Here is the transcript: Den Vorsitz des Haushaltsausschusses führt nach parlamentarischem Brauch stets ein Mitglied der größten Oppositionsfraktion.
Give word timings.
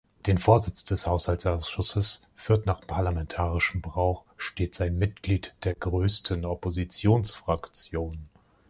Den 0.25 0.39
Vorsitz 0.39 0.83
des 0.83 1.05
Haushaltsausschusses 1.05 2.23
führt 2.35 2.65
nach 2.65 2.81
parlamentarischem 2.87 3.83
Brauch 3.83 4.23
stets 4.35 4.81
ein 4.81 4.97
Mitglied 4.97 5.53
der 5.63 5.75
größten 5.75 6.43
Oppositionsfraktion. 6.43 8.27